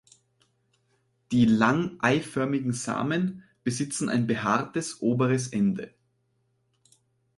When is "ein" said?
4.09-4.25